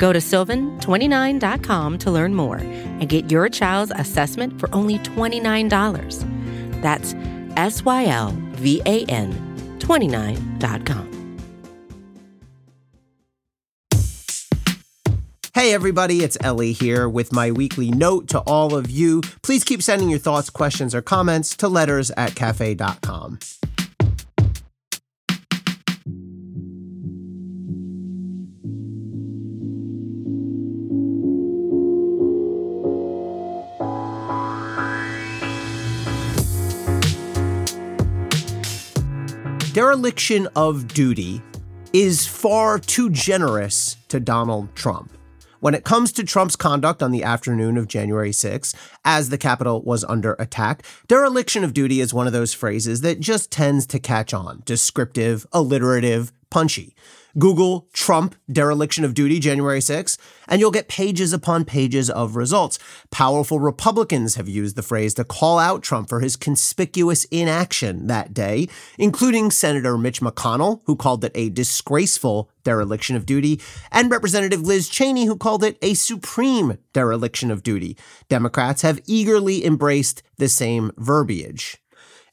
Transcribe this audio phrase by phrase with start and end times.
[0.00, 6.80] Go to sylvan29.com to learn more and get your child's assessment for only $29.
[6.80, 7.14] That's
[7.56, 11.08] S Y L V A N 29.com.
[15.52, 19.20] Hey everybody, it's Elie here with my weekly note to all of you.
[19.42, 23.38] Please keep sending your thoughts, questions, or comments to letters at cafe.com.
[39.80, 41.40] Dereliction of duty
[41.94, 45.10] is far too generous to Donald Trump.
[45.60, 48.74] When it comes to Trump's conduct on the afternoon of January 6,
[49.06, 53.20] as the Capitol was under attack, dereliction of duty is one of those phrases that
[53.20, 56.94] just tends to catch on descriptive, alliterative, punchy.
[57.38, 62.78] Google Trump dereliction of duty January 6, and you'll get pages upon pages of results.
[63.10, 68.34] Powerful Republicans have used the phrase to call out Trump for his conspicuous inaction that
[68.34, 73.60] day, including Senator Mitch McConnell, who called it a disgraceful dereliction of duty,
[73.92, 77.96] and Representative Liz Cheney, who called it a supreme dereliction of duty.
[78.28, 81.78] Democrats have eagerly embraced the same verbiage.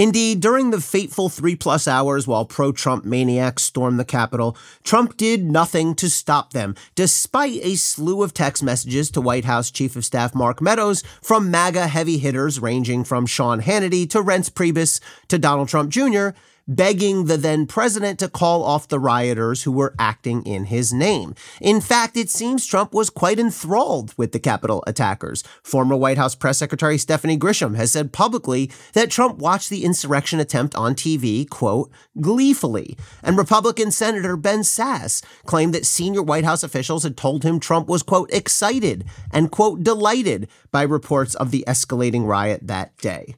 [0.00, 5.18] Indeed, during the fateful three plus hours while pro Trump maniacs stormed the Capitol, Trump
[5.18, 9.96] did nothing to stop them, despite a slew of text messages to White House Chief
[9.96, 15.00] of Staff Mark Meadows from MAGA heavy hitters ranging from Sean Hannity to Reince Priebus
[15.28, 16.30] to Donald Trump Jr.,
[16.70, 21.34] begging the then president to call off the rioters who were acting in his name.
[21.60, 25.42] In fact, it seems Trump was quite enthralled with the Capitol attackers.
[25.64, 30.38] Former White House Press Secretary Stephanie Grisham has said publicly that Trump watched the insurrection
[30.38, 32.96] attempt on TV, quote, gleefully.
[33.22, 37.88] And Republican Senator Ben Sasse claimed that senior White House officials had told him Trump
[37.88, 43.34] was, quote, excited and, quote, delighted by reports of the escalating riot that day.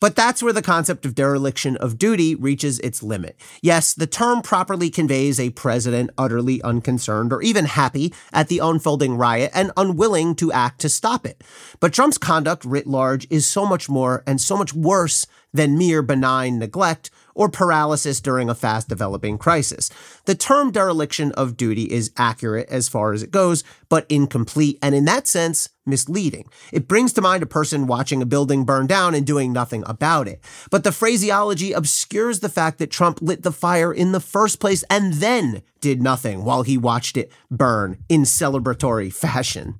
[0.00, 3.36] But that's where the concept of dereliction of duty reaches its limit.
[3.62, 9.16] Yes, the term properly conveys a president utterly unconcerned or even happy at the unfolding
[9.16, 11.42] riot and unwilling to act to stop it.
[11.80, 16.02] But Trump's conduct writ large is so much more and so much worse than mere
[16.02, 19.90] benign neglect or paralysis during a fast developing crisis.
[20.24, 24.94] The term dereliction of duty is accurate as far as it goes, but incomplete, and
[24.94, 26.48] in that sense, misleading.
[26.72, 30.26] It brings to mind a person watching a building burn down and doing nothing about
[30.26, 30.42] it.
[30.70, 34.82] But the phraseology obscures the fact that Trump lit the fire in the first place
[34.90, 39.78] and then did nothing while he watched it burn in celebratory fashion.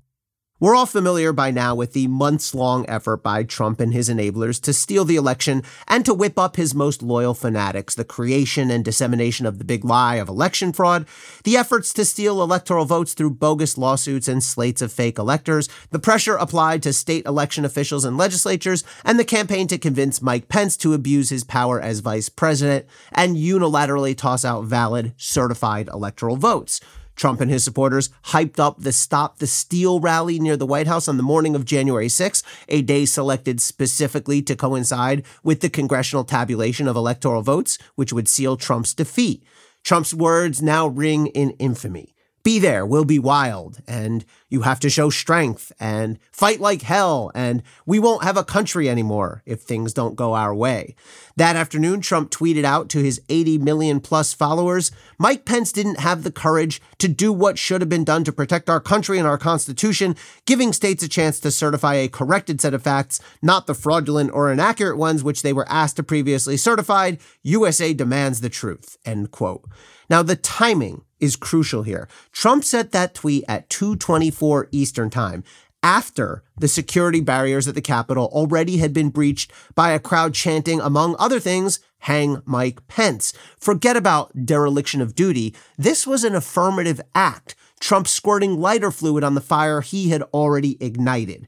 [0.58, 4.58] We're all familiar by now with the months long effort by Trump and his enablers
[4.62, 8.82] to steal the election and to whip up his most loyal fanatics, the creation and
[8.82, 11.04] dissemination of the big lie of election fraud,
[11.44, 15.98] the efforts to steal electoral votes through bogus lawsuits and slates of fake electors, the
[15.98, 20.78] pressure applied to state election officials and legislatures, and the campaign to convince Mike Pence
[20.78, 26.80] to abuse his power as vice president and unilaterally toss out valid, certified electoral votes.
[27.16, 31.08] Trump and his supporters hyped up the Stop the Steal rally near the White House
[31.08, 36.24] on the morning of January 6, a day selected specifically to coincide with the congressional
[36.24, 39.42] tabulation of electoral votes, which would seal Trump's defeat.
[39.82, 42.15] Trump's words now ring in infamy
[42.46, 47.32] be there, we'll be wild, and you have to show strength and fight like hell,
[47.34, 50.94] and we won't have a country anymore if things don't go our way.
[51.34, 56.22] That afternoon, Trump tweeted out to his 80 million plus followers Mike Pence didn't have
[56.22, 59.38] the courage to do what should have been done to protect our country and our
[59.38, 60.14] Constitution,
[60.44, 64.52] giving states a chance to certify a corrected set of facts, not the fraudulent or
[64.52, 67.18] inaccurate ones which they were asked to previously certified.
[67.42, 68.98] USA demands the truth.
[69.04, 69.64] End quote.
[70.08, 72.08] Now, the timing is crucial here.
[72.32, 75.44] Trump sent that tweet at 2:24 Eastern Time
[75.82, 80.80] after the security barriers at the Capitol already had been breached by a crowd chanting
[80.80, 83.32] among other things hang Mike Pence.
[83.58, 85.54] Forget about dereliction of duty.
[85.78, 87.54] This was an affirmative act.
[87.80, 91.46] Trump squirting lighter fluid on the fire he had already ignited.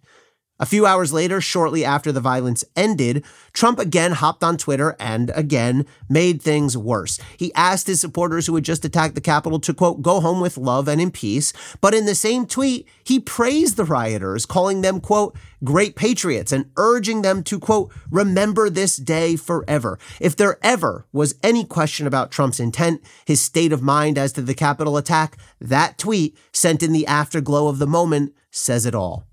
[0.60, 5.30] A few hours later, shortly after the violence ended, Trump again hopped on Twitter and
[5.36, 7.20] again made things worse.
[7.36, 10.58] He asked his supporters who had just attacked the Capitol to, quote, go home with
[10.58, 11.52] love and in peace.
[11.80, 16.70] But in the same tweet, he praised the rioters, calling them, quote, great patriots and
[16.76, 19.96] urging them to, quote, remember this day forever.
[20.20, 24.42] If there ever was any question about Trump's intent, his state of mind as to
[24.42, 29.27] the Capitol attack, that tweet sent in the afterglow of the moment says it all.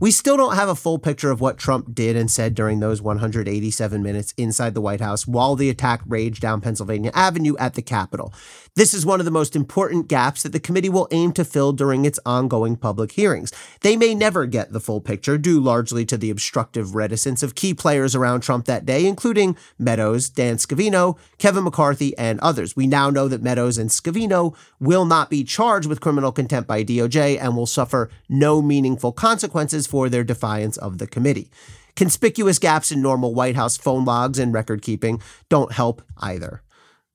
[0.00, 3.02] We still don't have a full picture of what Trump did and said during those
[3.02, 7.82] 187 minutes inside the White House while the attack raged down Pennsylvania Avenue at the
[7.82, 8.32] Capitol.
[8.76, 11.72] This is one of the most important gaps that the committee will aim to fill
[11.72, 13.52] during its ongoing public hearings.
[13.80, 17.74] They may never get the full picture, due largely to the obstructive reticence of key
[17.74, 22.76] players around Trump that day, including Meadows, Dan Scavino, Kevin McCarthy, and others.
[22.76, 26.84] We now know that Meadows and Scavino will not be charged with criminal contempt by
[26.84, 31.50] DOJ and will suffer no meaningful consequences for their defiance of the committee.
[31.96, 36.62] Conspicuous gaps in normal White House phone logs and record keeping don't help either.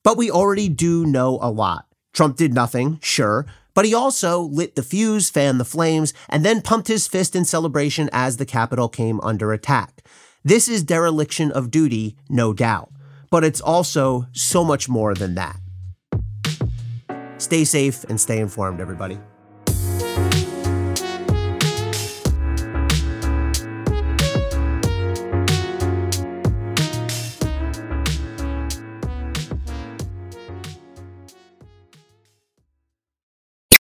[0.03, 1.85] But we already do know a lot.
[2.13, 6.61] Trump did nothing, sure, but he also lit the fuse, fanned the flames, and then
[6.61, 10.03] pumped his fist in celebration as the Capitol came under attack.
[10.43, 12.91] This is dereliction of duty, no doubt,
[13.31, 15.57] but it's also so much more than that.
[17.37, 19.17] Stay safe and stay informed, everybody.